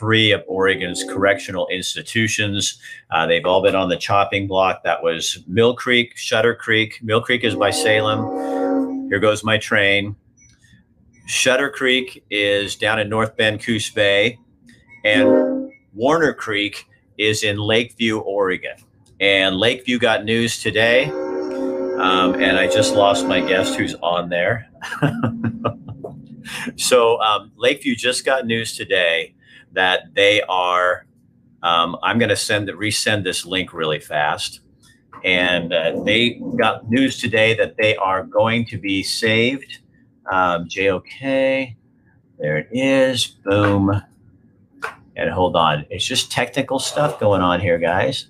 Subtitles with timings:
[0.00, 2.80] three of Oregon's correctional institutions.
[3.10, 4.82] Uh, they've all been on the chopping block.
[4.82, 6.98] That was Mill Creek, Shutter Creek.
[7.02, 9.08] Mill Creek is by Salem.
[9.10, 10.16] Here goes my train.
[11.26, 14.38] Shutter Creek is down in North Bend, Coos Bay,
[15.04, 16.86] and Warner Creek
[17.18, 18.76] is in Lakeview, Oregon.
[19.20, 21.10] And Lakeview got news today.
[21.10, 24.70] Um, and I just lost my guest who's on there.
[26.76, 29.34] so um, Lakeview just got news today
[29.72, 31.06] that they are.
[31.62, 34.60] Um, I'm going to send the, resend this link really fast,
[35.24, 39.78] and uh, they got news today that they are going to be saved.
[40.30, 41.74] Um, JOK,
[42.38, 43.26] there it is.
[43.26, 44.02] Boom.
[45.16, 48.28] And hold on, it's just technical stuff going on here, guys.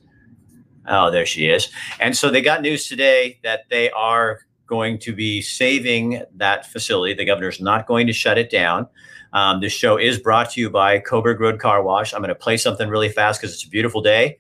[0.89, 1.69] Oh, there she is.
[2.01, 7.15] And so they got news today that they are going to be saving that facility.
[7.15, 8.89] The governor's not going to shut it down.
[9.33, 12.13] Um, this show is brought to you by Coburg Road Car Wash.
[12.13, 14.39] I'm going to play something really fast because it's a beautiful day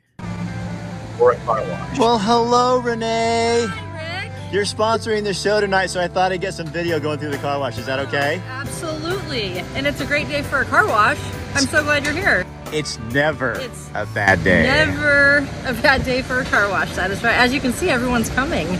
[1.16, 1.98] for a car wash.
[1.98, 3.66] Well, hello, Renee.
[3.68, 4.52] Hi, Rick.
[4.52, 7.38] You're sponsoring the show tonight, so I thought I'd get some video going through the
[7.38, 7.78] car wash.
[7.78, 8.42] Is that okay?
[8.46, 9.58] Absolutely.
[9.76, 11.18] And it's a great day for a car wash.
[11.54, 12.46] I'm so glad you're here.
[12.72, 14.62] It's never It's a bad day.
[14.62, 16.94] Never a bad day for a car wash.
[16.96, 17.34] That is right.
[17.34, 18.78] As you can see, everyone's coming.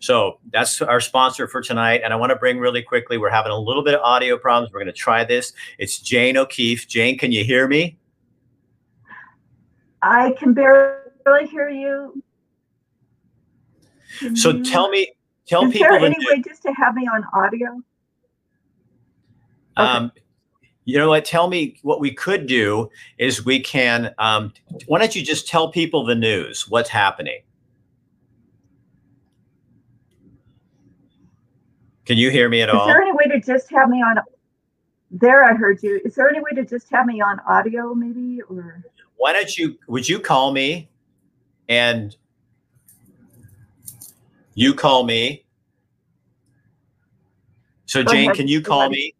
[0.00, 2.00] So that's our sponsor for tonight.
[2.04, 4.72] And I want to bring really quickly, we're having a little bit of audio problems.
[4.72, 5.52] We're going to try this.
[5.78, 6.86] It's Jane O'Keefe.
[6.88, 7.96] Jane, can you hear me?
[10.02, 12.22] I can barely hear you.
[14.18, 15.12] Can So you- tell me,
[15.46, 17.80] tell Is people there any way just to have me on audio?
[19.76, 20.12] Um,
[20.84, 21.24] you know what?
[21.24, 24.14] Tell me what we could do is we can.
[24.18, 24.52] Um,
[24.86, 26.68] why don't you just tell people the news?
[26.68, 27.40] What's happening?
[32.04, 32.82] Can you hear me at Is all?
[32.88, 34.16] Is there any way to just have me on?
[35.10, 36.00] There, I heard you.
[36.04, 38.82] Is there any way to just have me on audio, maybe, or?
[39.16, 39.78] Why don't you?
[39.86, 40.90] Would you call me,
[41.68, 42.16] and
[44.54, 45.44] you call me?
[47.86, 48.36] So Go Jane, ahead.
[48.36, 49.14] can you call me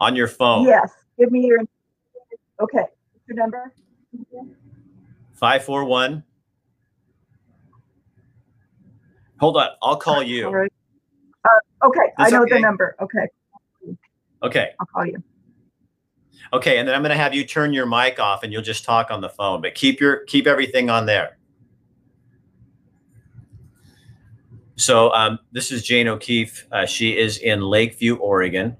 [0.00, 0.66] on your phone?
[0.66, 0.92] Yes.
[1.18, 1.60] Give me your.
[2.60, 2.84] Okay.
[3.26, 3.72] Your number.
[5.34, 6.22] Five four one.
[9.40, 10.48] Hold on, I'll call you.
[10.48, 10.72] right.
[11.84, 12.54] Okay, I know okay.
[12.54, 12.96] the number.
[13.00, 13.28] Okay,
[14.44, 14.72] Okay.
[14.78, 15.22] I'll call you.
[16.52, 18.84] Okay, and then I'm going to have you turn your mic off, and you'll just
[18.84, 19.62] talk on the phone.
[19.62, 21.38] But keep your keep everything on there.
[24.76, 26.66] So um, this is Jane O'Keefe.
[26.70, 28.76] Uh, she is in Lakeview, Oregon,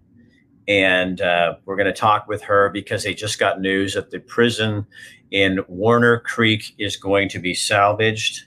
[0.68, 4.20] and uh, we're going to talk with her because they just got news that the
[4.20, 4.86] prison
[5.30, 8.46] in Warner Creek is going to be salvaged.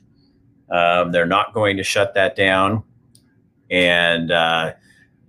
[0.69, 2.83] Um, they're not going to shut that down,
[3.69, 4.73] and uh,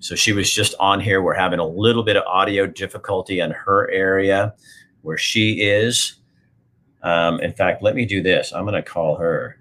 [0.01, 1.23] so she was just on here.
[1.23, 4.55] We're having a little bit of audio difficulty in her area
[5.03, 6.15] where she is.
[7.03, 8.53] Um, in fact, let me do this.
[8.53, 9.57] I'm going to call her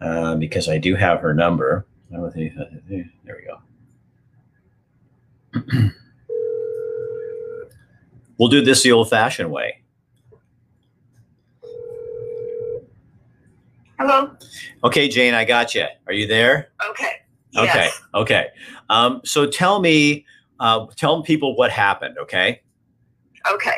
[0.00, 1.86] uh, because I do have her number.
[2.10, 3.60] There we go.
[8.38, 9.80] we'll do this the old fashioned way.
[13.98, 14.36] Hello.
[14.82, 15.86] Okay, Jane, I got you.
[16.06, 16.72] Are you there?
[16.90, 17.23] Okay.
[17.56, 17.66] Okay.
[17.66, 18.02] Yes.
[18.14, 18.46] Okay.
[18.90, 20.24] Um, so tell me,
[20.60, 22.16] uh, tell people what happened.
[22.18, 22.60] Okay.
[23.52, 23.76] Okay.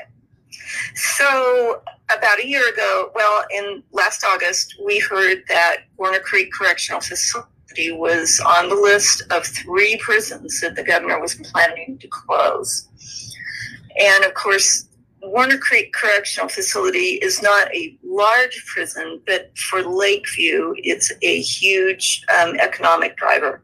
[0.94, 7.00] So about a year ago, well, in last August, we heard that Warner Creek Correctional
[7.00, 12.88] Facility was on the list of three prisons that the governor was planning to close.
[13.98, 14.88] And of course,
[15.26, 22.22] Warner Creek Correctional Facility is not a large prison, but for Lakeview, it's a huge
[22.38, 23.62] um, economic driver.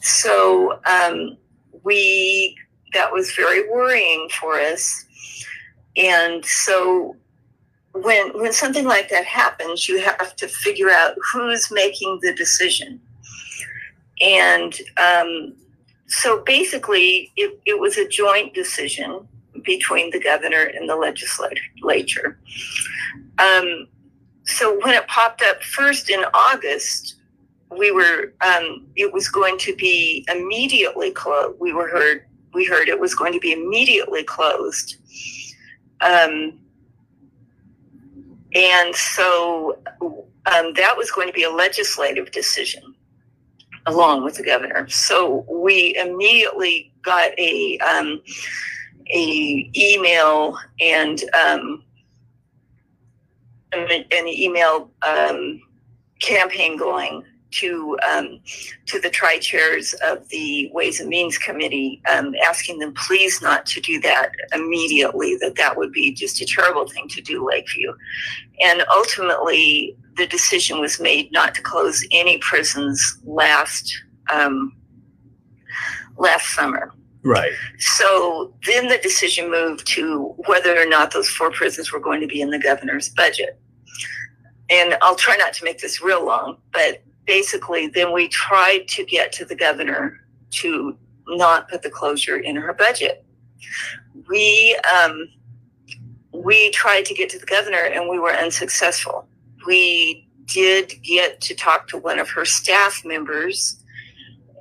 [0.00, 1.36] So um,
[1.84, 2.56] we
[2.92, 5.06] that was very worrying for us.
[5.96, 7.16] And so
[7.92, 13.00] when when something like that happens, you have to figure out who's making the decision.
[14.20, 15.54] And um,
[16.06, 19.26] so basically, it, it was a joint decision
[19.64, 22.38] between the governor and the legislature.
[23.38, 23.88] Um,
[24.44, 27.16] so when it popped up first in August,
[27.70, 31.58] we were um, it was going to be immediately closed.
[31.58, 34.96] We were heard we heard it was going to be immediately closed.
[36.00, 36.58] Um,
[38.54, 42.94] and so um, that was going to be a legislative decision
[43.86, 44.88] along with the governor.
[44.88, 48.22] So we immediately got a um,
[49.12, 51.84] a email and um,
[53.72, 55.60] an an email um,
[56.20, 58.40] campaign going to um,
[58.86, 63.66] to the tri chairs of the Ways and Means Committee, um, asking them please not
[63.66, 65.36] to do that immediately.
[65.40, 67.92] That that would be just a terrible thing to do, Lakeview.
[68.64, 73.92] And ultimately, the decision was made not to close any prisons last
[74.32, 74.74] um,
[76.16, 76.92] last summer.
[77.24, 77.52] Right.
[77.78, 82.26] So then the decision moved to whether or not those four prisons were going to
[82.26, 83.58] be in the governor's budget.
[84.68, 89.04] And I'll try not to make this real long, but basically, then we tried to
[89.04, 90.20] get to the governor
[90.52, 90.96] to
[91.28, 93.24] not put the closure in her budget.
[94.28, 95.28] We um,
[96.32, 99.28] we tried to get to the governor and we were unsuccessful.
[99.66, 103.81] We did get to talk to one of her staff members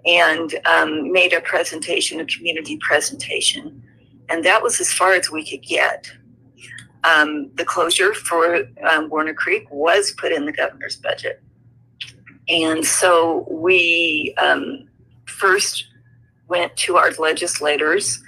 [0.06, 3.84] and um, made a presentation, a community presentation.
[4.30, 6.12] And that was as far as we could get.
[7.04, 11.42] Um, the closure for um, Warner Creek was put in the governor's budget.
[12.48, 14.88] And so we um,
[15.26, 15.88] first
[16.48, 18.22] went to our legislators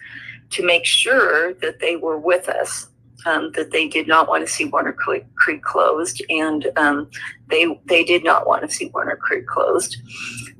[0.51, 2.87] to make sure that they were with us,
[3.25, 7.09] um, that they did not want to see Warner Creek, closed, and um,
[7.49, 9.97] they they did not want to see Warner Creek closed.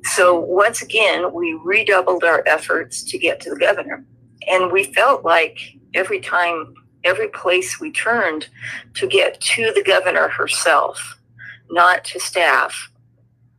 [0.04, 4.04] So once again, we redoubled our efforts to get to the governor.
[4.46, 5.58] And we felt like
[5.94, 8.48] every time, every place we turned
[8.94, 11.18] to get to the governor herself,
[11.70, 12.90] not to staff,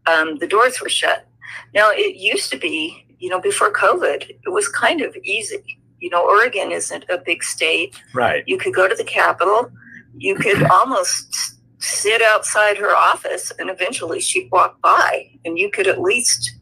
[0.06, 1.28] um, the doors were shut.
[1.74, 5.80] Now, it used to be, you know, before COVID, it was kind of easy.
[6.00, 8.01] You know, Oregon isn't a big state.
[8.13, 8.44] Right.
[8.47, 9.71] You could go to the Capitol.
[10.18, 15.88] You could almost sit outside her office and eventually she'd walk by and you could
[15.88, 16.56] at least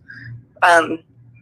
[0.63, 1.00] um,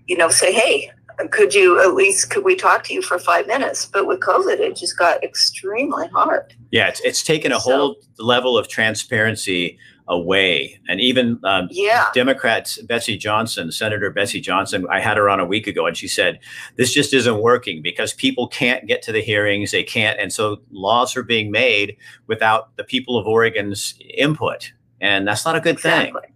[0.07, 0.91] you know say hey
[1.31, 4.59] could you at least could we talk to you for five minutes but with covid
[4.59, 9.77] it just got extremely hard yeah it's, it's taken a so, whole level of transparency
[10.11, 10.79] away.
[10.87, 12.07] And even um, yeah.
[12.13, 16.07] Democrats, Betsy Johnson, Senator Betsy Johnson, I had her on a week ago, and she
[16.07, 16.39] said,
[16.75, 19.71] This just isn't working because people can't get to the hearings.
[19.71, 20.19] They can't.
[20.19, 21.95] And so laws are being made
[22.27, 24.73] without the people of Oregon's input.
[24.99, 26.21] And that's not a good exactly.
[26.21, 26.31] thing.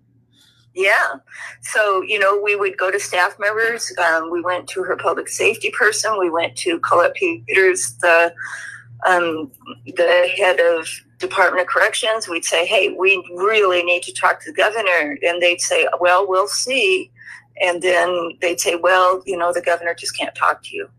[0.73, 1.15] Yeah.
[1.61, 3.93] So, you know, we would go to staff members.
[3.97, 6.17] Um, we went to her public safety person.
[6.17, 8.33] We went to Colette Peters, the
[9.05, 9.51] um,
[9.85, 10.87] the head of
[11.19, 15.17] Department of Corrections, we'd say, hey, we really need to talk to the governor.
[15.23, 17.11] And they'd say, well, we'll see.
[17.61, 20.89] And then they'd say, well, you know, the governor just can't talk to you.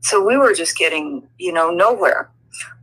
[0.00, 2.30] So we were just getting, you know, nowhere.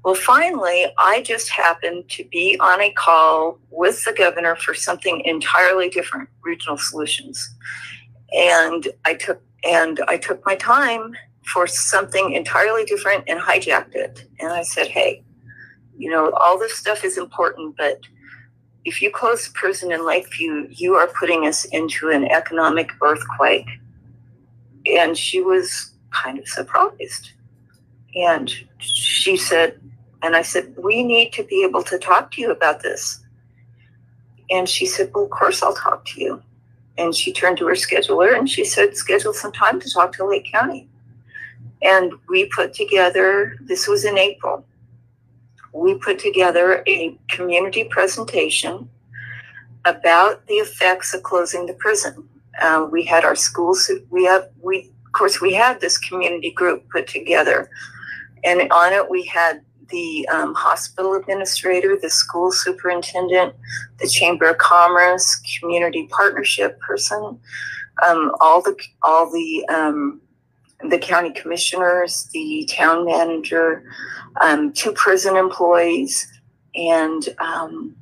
[0.03, 5.21] Well, finally, I just happened to be on a call with the governor for something
[5.23, 7.55] entirely different, regional solutions.
[8.33, 11.15] And I took and I took my time
[11.45, 14.25] for something entirely different and hijacked it.
[14.39, 15.23] And I said, hey,
[15.97, 18.01] you know, all this stuff is important, but
[18.85, 23.67] if you close the prison in Lakeview, you are putting us into an economic earthquake.
[24.85, 27.31] And she was kind of surprised.
[28.15, 29.79] And she said,
[30.21, 33.23] and I said, we need to be able to talk to you about this.
[34.49, 36.41] And she said, well, of course I'll talk to you.
[36.97, 40.25] And she turned to her scheduler and she said, schedule some time to talk to
[40.25, 40.87] Lake County.
[41.81, 44.65] And we put together, this was in April,
[45.73, 48.89] we put together a community presentation
[49.85, 52.27] about the effects of closing the prison.
[52.61, 56.87] Uh, we had our schools, we have, we, of course, we had this community group
[56.89, 57.69] put together.
[58.43, 63.55] And on it, we had the um, hospital administrator, the school superintendent,
[63.99, 67.39] the Chamber of Commerce, community partnership person,
[68.07, 70.21] um, all the all the um,
[70.89, 73.83] the county commissioners, the town manager,
[74.41, 76.27] um, two prison employees,
[76.75, 77.95] and um,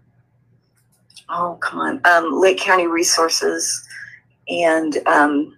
[1.29, 3.88] oh, come on, um, Lake County Resources,
[4.47, 5.55] and um,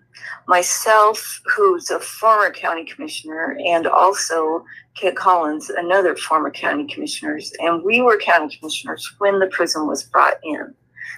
[0.48, 4.64] myself, who's a former county commissioner, and also
[4.96, 10.04] Kit Collins, another former county commissioner, and we were county commissioners when the prison was
[10.04, 10.74] brought in.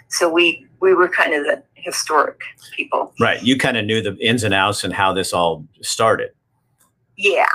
[0.08, 2.42] So we we were kind of the historic
[2.76, 3.14] people.
[3.20, 3.42] Right.
[3.44, 6.32] You kind of knew the ins and outs and how this all started.
[7.18, 7.48] Yeah.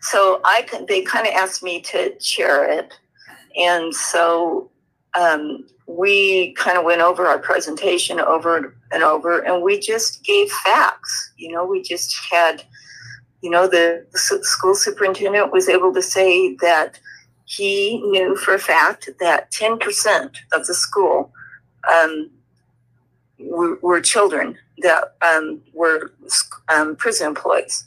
[0.00, 2.92] So I they kind of asked me to chair it,
[3.56, 4.70] and so
[5.18, 10.50] um, we kind of went over our presentation over and over, and we just gave
[10.50, 11.32] facts.
[11.38, 12.64] You know, we just had,
[13.40, 17.00] you know, the school superintendent was able to say that
[17.46, 21.32] he knew for a fact that 10% of the school
[21.92, 22.30] um,
[23.38, 26.12] were, were, children that um, were
[26.68, 27.86] um, prison employees.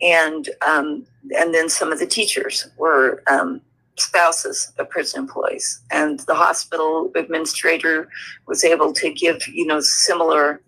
[0.00, 1.06] And um,
[1.36, 3.60] and then some of the teachers were um,
[3.96, 8.08] spouses of prison employees, and the hospital administrator
[8.46, 10.62] was able to give you know similar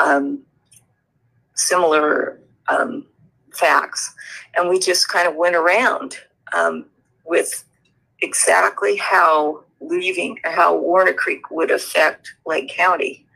[0.00, 0.40] um,
[1.54, 2.38] similar
[3.52, 4.14] facts,
[4.56, 6.16] and we just kind of went around
[7.26, 7.64] with
[8.22, 13.26] exactly how leaving how Warner Creek would affect Lake County,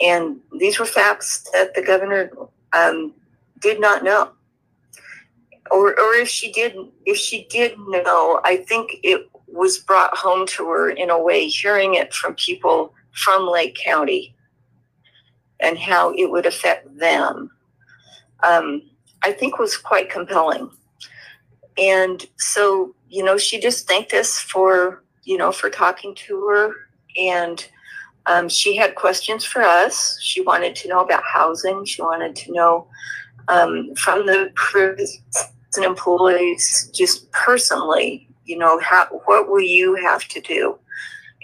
[0.00, 2.30] and these were facts that the governor
[2.72, 3.14] um,
[3.60, 4.30] did not know.
[5.70, 10.44] Or or if she didn't if she did know i think it was brought home
[10.48, 14.34] to her in a way hearing it from people from lake county
[15.60, 17.50] and how it would affect them
[18.42, 18.82] um,
[19.22, 20.70] i think was quite compelling.
[21.78, 26.74] And so you know she just thanked us for you know for talking to her.
[27.16, 27.64] And
[28.26, 30.18] um, she had questions for us.
[30.20, 31.84] She wanted to know about housing.
[31.84, 32.88] She wanted to know
[33.46, 35.22] um, from the prison
[35.78, 40.76] employees just personally, you know, how, what will you have to do?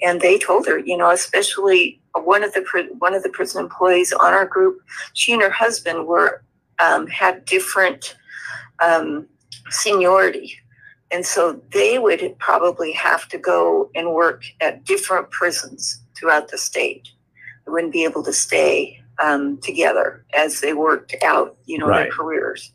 [0.02, 2.64] And they told her, you know, especially one of the
[2.98, 4.80] one of the prison employees on our group,
[5.14, 6.42] she and her husband were
[6.80, 8.16] um, had different
[8.80, 9.26] um,
[9.70, 10.58] seniority,
[11.10, 16.58] and so they would probably have to go and work at different prisons throughout the
[16.58, 17.08] state.
[17.64, 22.02] They wouldn't be able to stay um, together as they worked out, you know, Right.
[22.04, 22.72] their careers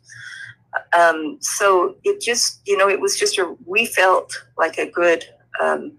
[0.96, 5.24] um, so it just you know it was just a we felt like a good
[5.60, 5.92] um,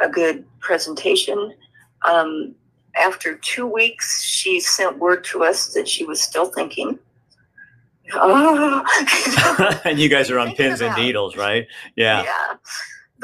[0.00, 1.54] a good presentation
[2.04, 2.54] um,
[2.96, 6.98] after two weeks she sent word to us that she was still thinking
[8.12, 9.80] oh.
[9.84, 11.66] and you guys are on pins and needles, right?
[11.96, 12.22] Yeah.
[12.22, 12.56] yeah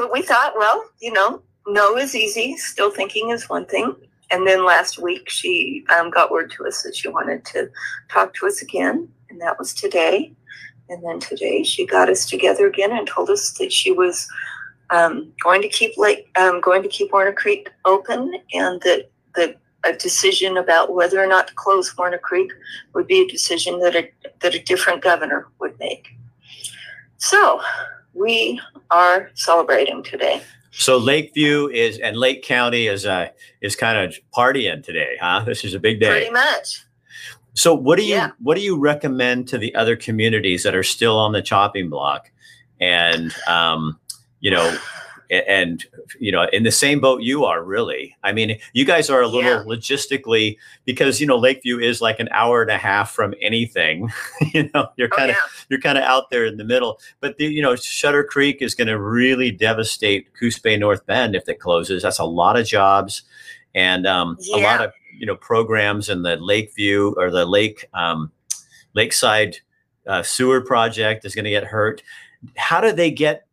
[0.00, 3.94] but we thought well you know no is easy still thinking is one thing
[4.30, 7.68] and then last week she um, got word to us that she wanted to
[8.08, 10.32] talk to us again and that was today
[10.88, 14.26] and then today she got us together again and told us that she was
[14.88, 19.56] um, going to keep like um, going to keep Warner Creek open, and that that
[19.84, 22.52] a decision about whether or not to close Warner Creek
[22.94, 24.10] would be a decision that a
[24.40, 26.08] that a different governor would make.
[27.18, 27.60] So
[28.14, 28.60] we
[28.90, 30.42] are celebrating today.
[30.72, 33.28] So Lakeview is and Lake County is uh
[33.60, 35.42] is kind of partying today, huh?
[35.46, 36.08] This is a big day.
[36.08, 36.84] Pretty much.
[37.54, 38.30] So what do you Yeah.
[38.38, 42.30] what do you recommend to the other communities that are still on the chopping block,
[42.80, 43.98] and um,
[44.40, 44.78] you know,
[45.30, 45.84] and
[46.18, 48.16] you know, in the same boat you are really?
[48.24, 49.62] I mean, you guys are a little Yeah.
[49.64, 54.10] logistically because you know Lakeview is like an hour and a half from anything.
[54.54, 55.42] you know, you're Oh, kind of yeah.
[55.68, 56.98] you're kind of out there in the middle.
[57.20, 61.34] But the, you know, Shutter Creek is going to really devastate Coos Bay North Bend
[61.36, 62.02] if it closes.
[62.02, 63.22] That's a lot of jobs,
[63.74, 68.32] and um, a lot of you know programs in the Lakeview or the Lake um,
[68.94, 69.58] Lakeside
[70.06, 72.02] uh, Sewer Project is going to get hurt.
[72.56, 73.46] How do they get?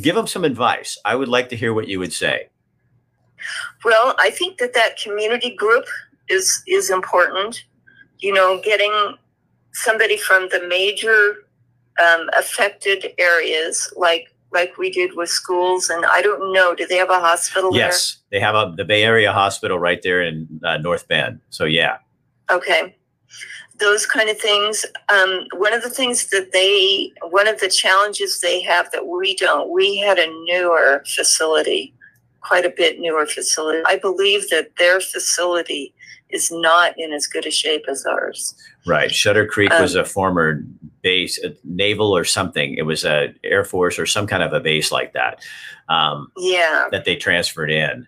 [0.00, 0.98] Give them some advice.
[1.04, 2.48] I would like to hear what you would say.
[3.84, 5.84] Well, I think that that community group
[6.28, 7.64] is is important.
[8.18, 9.16] You know, getting
[9.72, 11.46] somebody from the major
[12.00, 16.96] um, affected areas, like like we did with schools, and I don't know, do they
[16.96, 20.76] have a hospital Yes, they have a, the Bay Area Hospital right there in uh,
[20.78, 21.40] North Bend.
[21.50, 21.98] So yeah.
[22.50, 22.96] Okay.
[23.82, 24.86] Those kind of things.
[25.12, 29.34] Um, one of the things that they, one of the challenges they have that we
[29.34, 31.92] don't, we had a newer facility,
[32.42, 33.82] quite a bit newer facility.
[33.84, 35.92] I believe that their facility
[36.30, 38.54] is not in as good a shape as ours.
[38.86, 39.10] Right.
[39.10, 40.62] Shutter Creek was Um, a former
[41.02, 42.74] base, a naval or something.
[42.76, 45.42] It was a Air Force or some kind of a base like that
[45.88, 46.86] um, Yeah.
[46.92, 48.06] that they transferred in.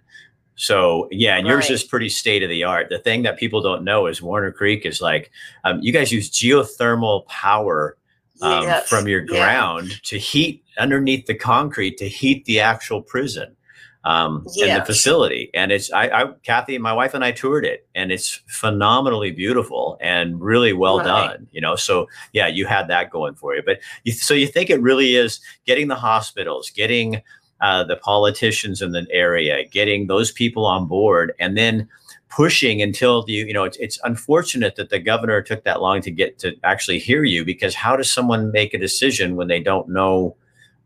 [0.56, 1.70] So yeah, and yours Right.
[1.75, 2.88] is pretty state of the art.
[2.88, 5.30] The thing that people don't know is Warner Creek is like
[5.64, 7.96] um, you guys use geothermal power
[8.40, 8.88] um, Yes.
[8.88, 9.26] from your Yeah.
[9.44, 13.56] ground to heat underneath the concrete to heat the actual prison
[14.04, 15.50] um, and the facility.
[15.54, 19.96] And it's I, I, Kathy, my wife and I toured it, and it's phenomenally beautiful
[20.00, 21.06] and really well Right.
[21.06, 21.49] done.
[21.52, 23.62] You know, so yeah, you had that going for you.
[23.64, 27.23] But you, so you think it really is getting the hospitals, getting
[27.64, 31.88] uh, the politicians in the area, getting those people on board, and then
[32.28, 36.11] pushing until you you know it's, it's unfortunate that the governor took that long to
[36.11, 39.88] get to actually hear you because how does someone make a decision when they don't
[39.88, 40.37] know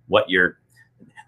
[0.08, 0.58] what you're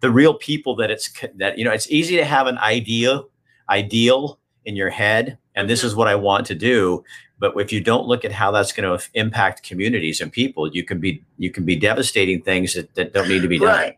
[0.02, 3.22] the real people that it's that you know it's easy to have an idea
[3.70, 5.86] ideal in your head and this Mhm.
[5.86, 7.02] is what i want to do
[7.38, 10.84] but if you don't look at how that's going to impact communities and people you
[10.84, 13.96] can be you can be devastating things that, that don't need to be done Right.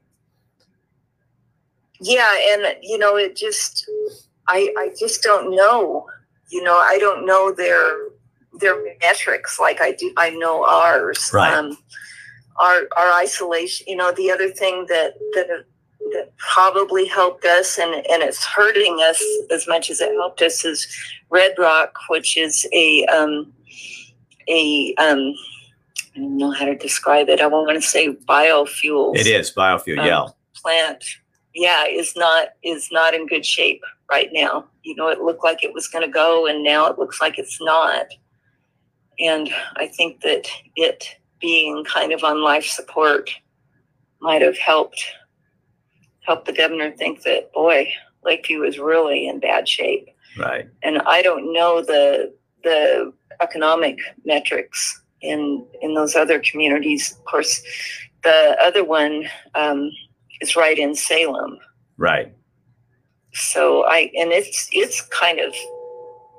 [2.03, 3.89] Yeah, and you know, it just
[4.49, 6.07] I I just don't know.
[6.51, 8.11] You know, I don't know their
[8.61, 11.31] their metrics like I do I know ours.
[11.33, 11.53] Right.
[11.53, 11.77] Um
[12.57, 13.87] our our isolation.
[13.89, 15.65] You know, the other thing that that
[16.13, 20.65] that probably helped us and and it's hurting us as much as it helped us
[20.65, 20.87] is
[21.31, 23.53] Red Rock, which is a um,
[24.49, 25.35] a um,
[26.15, 27.41] I don't know how to describe it.
[27.41, 29.17] I want to say biofuel.
[29.17, 29.99] It is biofuel.
[29.99, 30.27] Um, yeah.
[30.55, 31.05] Plant,
[31.55, 34.67] yeah, is not is not in good shape right now.
[34.83, 37.39] You know, it looked like it was going to go, and now it looks like
[37.39, 38.07] it's not.
[39.19, 43.31] And I think that it being kind of on life support
[44.21, 45.05] might have helped
[46.25, 47.93] helped the governor think that boy,
[48.25, 50.09] Lakeview is really in bad shape.
[50.39, 50.69] Right.
[50.83, 52.33] And I don't know the
[52.65, 57.13] the economic metrics in in those other communities.
[57.13, 57.63] Of course,
[58.23, 59.91] the other one um,
[60.41, 61.59] is right in Salem.
[61.97, 62.35] Right.
[63.35, 65.55] So I and it's it's kind of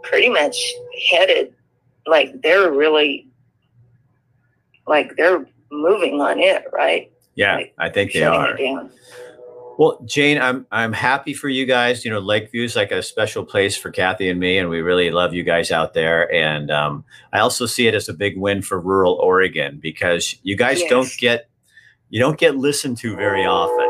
[0.04, 0.56] pretty much
[1.10, 1.54] headed
[2.06, 3.28] like they're really
[4.88, 7.12] like they're moving on it, right?
[7.36, 8.56] Yeah, Like, I think they are.
[9.80, 12.06] Well, Jane, I'm I'm happy for you guys.
[12.06, 15.10] You know, Lakeview is like a special place for Kathy and me, and we really
[15.10, 16.32] love you guys out there.
[16.32, 20.56] And um, I also see it as a big win for rural Oregon because you
[20.56, 20.90] guys Yes.
[20.92, 21.50] don't get
[22.14, 23.88] you don't get listened to very often.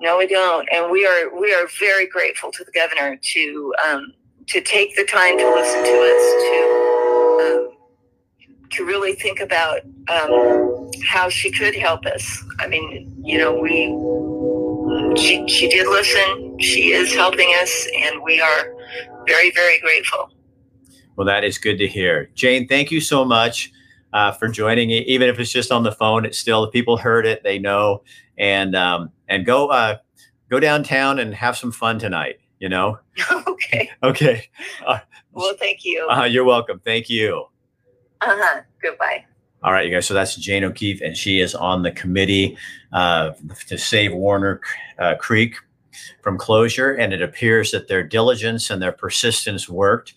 [0.00, 4.12] No, we don't, and we are we are very grateful to the governor to um,
[4.46, 6.58] to take the time to listen to us to
[7.42, 12.44] um, to really think about um, how she could help us.
[12.60, 13.86] I mean, you know, we
[15.20, 16.56] she she did listen.
[16.60, 18.72] She is helping us, and we are
[19.26, 20.30] very very grateful.
[21.16, 22.30] Well, that is good to hear.
[22.36, 23.72] Jane, thank you so much
[24.16, 24.90] uh, for joining.
[24.90, 28.02] Even if it's just on the phone, it's still the people heard it, they know,
[28.38, 29.98] and um, and go uh,
[30.48, 32.36] go downtown and have some fun tonight.
[32.58, 32.98] You know.
[33.46, 33.90] okay.
[34.02, 34.48] Okay.
[35.32, 36.08] Well, thank you.
[36.08, 36.80] Uh, you're welcome.
[36.82, 37.44] Thank you.
[38.22, 38.62] Uh huh.
[38.80, 39.26] Goodbye.
[39.62, 40.06] All right, you guys.
[40.06, 42.56] So that's Jane O'Keefe, and she is on the committee
[42.92, 43.32] uh,
[43.66, 44.60] to save Warner
[44.98, 45.56] uh, Creek
[46.22, 46.94] from closure.
[46.94, 50.14] And it appears that their diligence and their persistence worked.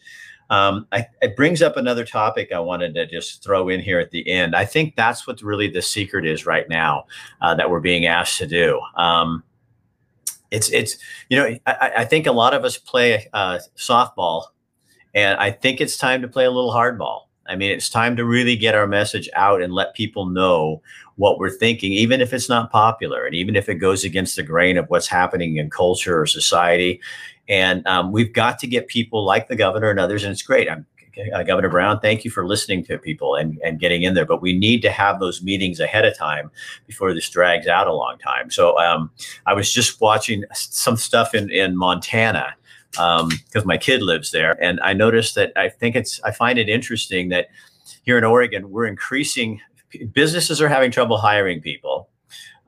[0.49, 4.11] Um, I, it brings up another topic I wanted to just throw in here at
[4.11, 4.55] the end.
[4.55, 7.05] I think that's what really the secret is right now
[7.41, 8.79] uh, that we're being asked to do.
[8.95, 9.43] Um,
[10.51, 10.97] it's it's
[11.29, 14.45] you know I, I think a lot of us play uh, softball,
[15.13, 17.28] and I think it's time to play a little hardball.
[17.49, 20.81] I mean, it's time to really get our message out and let people know
[21.15, 24.43] what we're thinking, even if it's not popular and even if it goes against the
[24.43, 27.01] grain of what's happening in culture or society.
[27.49, 30.69] And um, we've got to get people like the governor and others, and it's great.
[30.69, 30.85] I'm,
[31.33, 34.25] uh, governor Brown, thank you for listening to people and, and getting in there.
[34.25, 36.51] But we need to have those meetings ahead of time
[36.87, 38.49] before this drags out a long time.
[38.51, 39.11] So um,
[39.45, 42.53] I was just watching some stuff in, in Montana
[42.91, 44.61] because my kid lives there.
[44.63, 47.47] And I noticed that I think it's, I find it interesting that
[48.03, 49.61] here in Oregon, we're increasing,
[50.13, 52.09] businesses are having trouble hiring people.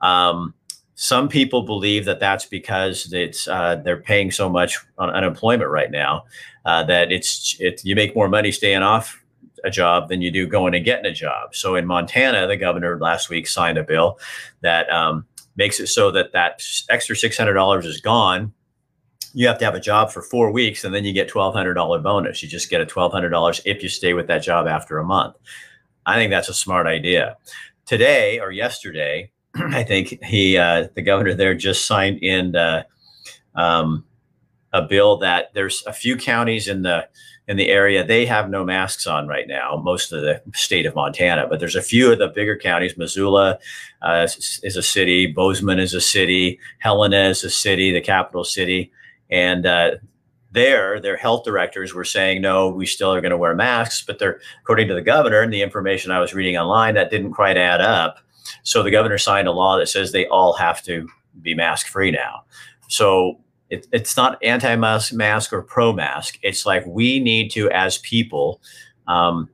[0.00, 0.54] Um,
[0.94, 5.90] some people believe that that's because it's uh, they're paying so much on unemployment right
[5.90, 6.24] now
[6.64, 9.20] uh, that it's it, you make more money staying off
[9.64, 11.56] a job than you do going and getting a job.
[11.56, 14.18] So in Montana, the governor last week signed a bill
[14.60, 18.52] that um, makes it so that that extra six hundred dollars is gone
[19.34, 22.42] you have to have a job for four weeks and then you get $1200 bonus.
[22.42, 25.36] You just get a $1200 if you stay with that job after a month.
[26.06, 27.36] I think that's a smart idea.
[27.86, 29.30] Today or yesterday
[29.72, 32.82] i think he uh, the governor there just signed in uh,
[33.54, 34.04] um,
[34.72, 37.06] a bill that there's a few counties in the
[37.48, 40.94] in the area they have no masks on right now most of the state of
[40.94, 42.96] montana but there's a few of the bigger counties.
[42.96, 43.58] Missoula
[44.00, 44.26] uh,
[44.62, 45.26] is a city.
[45.26, 46.58] Bozeman is a city.
[46.78, 48.90] Helena is a city the capital city
[49.32, 49.92] and uh,
[50.52, 54.04] there, their health directors were saying, no, we still are going to wear masks.
[54.06, 57.32] But they're, according to the governor and the information I was reading online, that didn't
[57.32, 58.18] quite add up.
[58.62, 61.08] So the governor signed a law that says they all have to
[61.40, 62.44] be mask free now.
[62.88, 63.40] So
[63.70, 66.38] it, it's not anti mask or pro mask.
[66.42, 68.60] It's like we need to, as people,
[69.08, 69.48] um,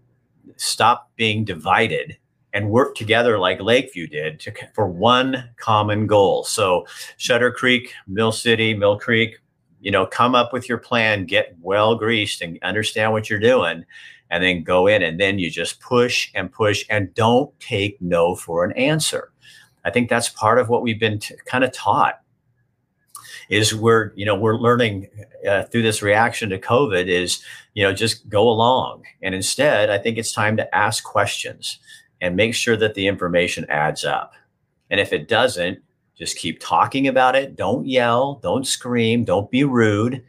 [0.56, 2.16] stop being divided
[2.52, 6.42] and work together like Lakeview did to, for one common goal.
[6.42, 6.84] So
[7.16, 9.38] Shutter Creek, Mill City, Mill Creek,
[9.80, 13.84] you know, come up with your plan, get well greased and understand what you're doing,
[14.30, 18.34] and then go in and then you just push and push and don't take no
[18.34, 19.32] for an answer.
[19.84, 22.20] I think that's part of what we've been t- kind of taught
[23.48, 25.08] is we're, you know, we're learning
[25.48, 27.42] uh, through this reaction to COVID is,
[27.74, 29.04] you know, just go along.
[29.22, 31.78] And instead, I think it's time to ask questions
[32.20, 34.34] and make sure that the information adds up.
[34.90, 35.78] And if it doesn't,
[36.18, 37.56] just keep talking about it.
[37.56, 38.40] Don't yell.
[38.42, 39.24] Don't scream.
[39.24, 40.24] Don't be rude.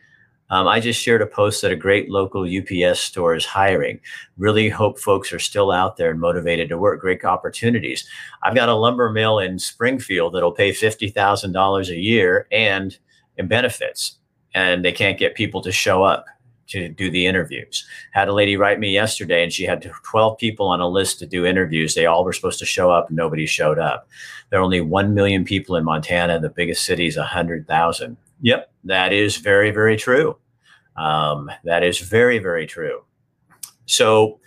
[0.52, 4.00] Um, I just shared a post that a great local UPS store is hiring.
[4.38, 7.02] Really hope folks are still out there and motivated to work.
[7.02, 8.08] Great opportunities.
[8.42, 12.98] I've got a lumber mill in Springfield that'll pay $50,000 a year and
[13.38, 14.18] in benefits,
[14.56, 16.26] and they can't get people to show up
[16.70, 17.86] to do the interviews.
[18.12, 21.26] Had a lady write me yesterday and she had 12 people on a list to
[21.26, 21.96] do interviews.
[21.96, 23.10] They all were supposed to show up.
[23.10, 24.08] and Nobody showed up.
[24.50, 26.40] There are only 1 million people in Montana.
[26.40, 28.18] The biggest city is 100,000.
[28.42, 30.38] Yep, that is very, very true.
[30.96, 33.04] Um, that is very, very true.
[33.86, 34.40] So,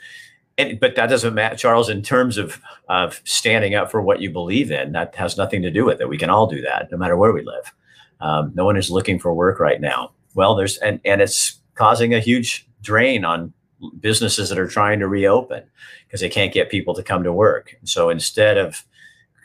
[0.58, 4.30] and, but that doesn't matter, Charles, in terms of, of standing up for what you
[4.30, 6.08] believe in, that has nothing to do with it.
[6.08, 7.72] We can all do that no matter where we live.
[8.20, 10.12] Um, no one is looking for work right now.
[10.34, 13.52] Well, there's, and, and it's causing a huge drain on
[14.00, 15.64] businesses that are trying to reopen
[16.06, 17.76] because they can't get people to come to work.
[17.84, 18.84] So instead of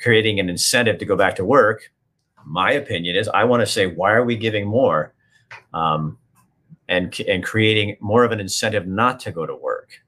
[0.01, 1.91] creating an incentive to go back to work,
[2.45, 5.13] my opinion is I want to say, why are we giving more
[5.73, 6.17] um,
[6.87, 10.01] and, and creating more of an incentive not to go to work?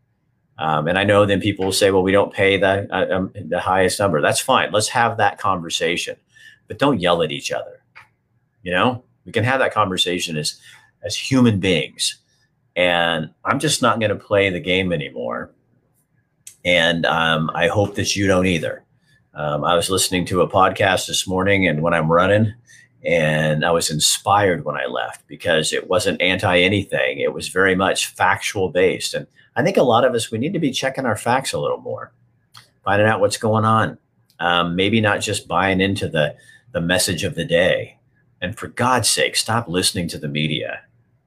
[0.57, 3.31] Um, and I know then people will say, well, we don't pay the, uh, um,
[3.33, 4.21] the highest number.
[4.21, 4.71] That's fine.
[4.71, 6.17] Let's have that conversation,
[6.67, 7.81] but don't yell at each other.
[8.61, 10.59] You know, we can have that conversation as,
[11.03, 12.17] as human beings.
[12.75, 15.51] And I'm just not going to play the game anymore.
[16.63, 18.83] And um, I hope that you don't either.
[19.33, 22.53] Um, I was listening to a podcast this morning, and when I'm running,
[23.05, 27.19] and I was inspired when I left because it wasn't anti anything.
[27.19, 29.13] It was very much factual based.
[29.13, 31.59] And I think a lot of us, we need to be checking our facts a
[31.59, 32.11] little more,
[32.83, 33.97] finding out what's going on.
[34.39, 36.35] Um, maybe not just buying into the,
[36.71, 37.97] the message of the day.
[38.41, 40.81] And for God's sake, stop listening to the media.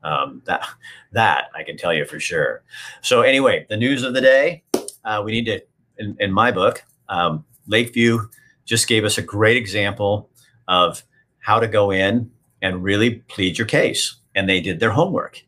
[0.04, 0.66] Um, that,
[1.12, 2.62] that I can tell you for sure.
[3.02, 4.64] So, anyway, the news of the day
[5.04, 5.60] uh, we need to,
[5.98, 8.28] in, in my book, um, Lakeview
[8.64, 10.30] just gave us a great example
[10.68, 11.02] of
[11.38, 14.16] how to go in and really plead your case.
[14.34, 15.42] And they did their homework.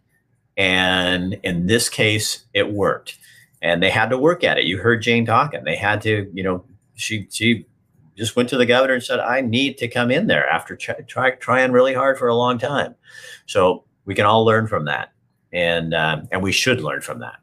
[0.56, 3.18] And in this case, it worked.
[3.62, 4.64] And they had to work at it.
[4.64, 5.64] You heard Jane talking.
[5.64, 6.64] They had to, you know,
[6.94, 7.66] she she
[8.16, 10.96] just went to the governor and said, "I need to come in there after try,
[11.08, 12.94] try, trying really hard for a long time."
[13.46, 15.12] So we can all learn from that,
[15.52, 17.36] and um, and we should learn from that.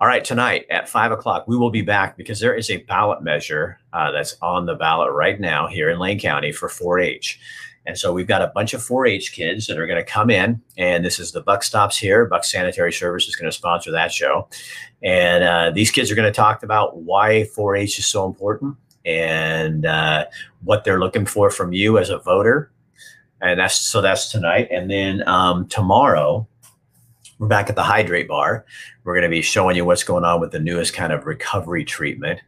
[0.00, 3.22] All right, tonight at five o'clock, we will be back because there is a ballot
[3.22, 7.38] measure uh, that's on the ballot right now here in Lane County for 4-H.
[7.86, 10.60] And so we've got a bunch of 4-H kids that are going to come in,
[10.76, 12.26] and this is the Buck Stops here.
[12.26, 14.48] Buck Sanitary Service is going to sponsor that show,
[15.02, 19.86] and uh, these kids are going to talk about why 4-H is so important and
[19.86, 20.24] uh,
[20.64, 22.70] what they're looking for from you as a voter.
[23.40, 26.46] And that's so that's tonight, and then um, tomorrow
[27.38, 28.64] we're back at the Hydrate Bar.
[29.02, 31.84] We're going to be showing you what's going on with the newest kind of recovery
[31.84, 32.40] treatment.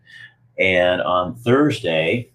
[0.59, 2.31] And on Thursday,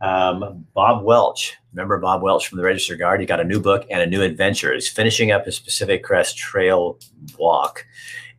[0.00, 3.20] um, Bob Welch, remember Bob Welch from the Register Guard?
[3.20, 4.74] He got a new book and a new adventure.
[4.74, 6.98] He's finishing up his Pacific Crest Trail
[7.38, 7.86] walk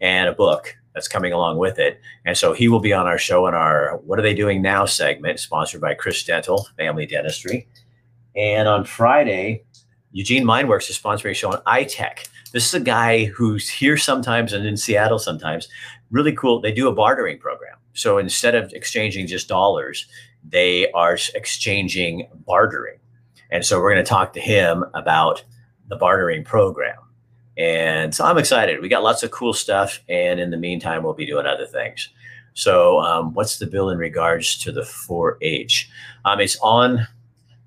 [0.02, 2.00] and a book that's coming along with it.
[2.26, 4.86] And so he will be on our show in our What Are They Doing Now
[4.86, 7.68] segment, sponsored by Chris Dental, Family Dentistry.
[8.36, 9.64] And on Friday,
[10.12, 12.28] Eugene Mindworks is sponsoring a show on iTech.
[12.52, 15.68] This is a guy who's here sometimes and in Seattle sometimes.
[16.12, 16.62] Really cool.
[16.62, 17.76] They do a bartering program.
[17.94, 20.08] So instead of exchanging just dollars,
[20.48, 23.00] they are exchanging bartering.
[23.52, 25.44] And so we're going to talk to him about
[25.88, 26.98] the bartering program.
[27.58, 28.82] And so I'm excited.
[28.82, 30.02] We got lots of cool stuff.
[30.10, 32.10] And in the meantime, we'll be doing other things.
[32.54, 35.90] So, um, what's the bill in regards to the 4 H?
[36.24, 37.06] Um, it's on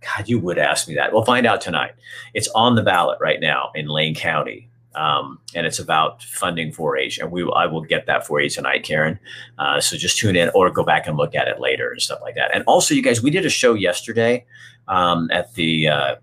[0.00, 1.12] God, you would ask me that.
[1.12, 1.92] We'll find out tonight.
[2.34, 7.18] It's on the ballot right now in Lane County um, and it's about funding 4-H.
[7.18, 9.18] And we, I will get that for you tonight, Karen.
[9.58, 12.18] Uh, so just tune in or go back and look at it later and stuff
[12.20, 12.50] like that.
[12.52, 14.44] And also, you guys, we did a show yesterday
[14.88, 16.16] um, at the uh,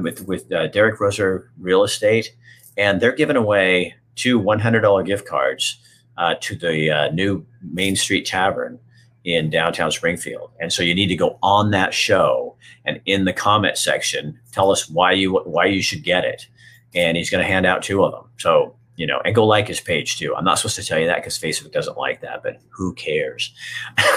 [0.00, 2.34] with with uh, Derek Roser Real Estate,
[2.76, 5.78] and they're giving away two $100 gift cards
[6.18, 8.78] uh, to the uh, new Main Street Tavern
[9.24, 10.50] in downtown Springfield.
[10.60, 14.70] And so you need to go on that show and in the comment section tell
[14.70, 16.46] us why you why you should get it
[16.94, 18.24] and he's going to hand out two of them.
[18.38, 20.34] So, you know, and go like his page too.
[20.36, 23.52] I'm not supposed to tell you that because Facebook doesn't like that, but who cares?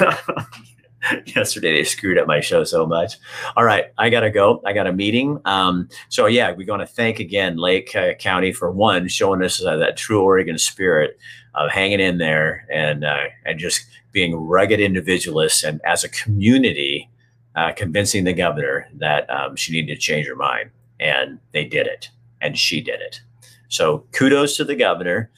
[1.26, 3.16] Yesterday they screwed up my show so much.
[3.56, 4.62] All right, I gotta go.
[4.66, 5.40] I got a meeting.
[5.46, 9.64] Um, so yeah, we're going to thank again Lake uh, County for one showing us
[9.64, 11.18] uh, that true Oregon spirit
[11.56, 17.10] of hanging in there and uh, and just being rugged individualists and as a community
[17.56, 21.88] uh, convincing the governor that um, she needed to change her mind, and they did
[21.88, 22.10] it
[22.44, 23.22] and she did it.
[23.70, 25.32] So kudos to the governor.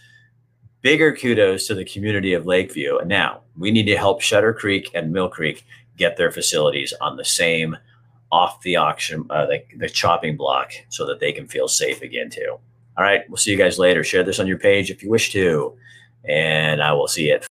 [0.81, 2.97] Bigger kudos to the community of Lakeview.
[2.97, 5.65] And now we need to help Shutter Creek and Mill Creek
[5.97, 7.77] get their facilities on the same
[8.31, 12.29] off the auction, uh, the, the chopping block so that they can feel safe again
[12.29, 12.57] too.
[12.97, 13.21] All right.
[13.29, 14.03] We'll see you guys later.
[14.03, 15.77] Share this on your page if you wish to.
[16.27, 17.45] And I will see at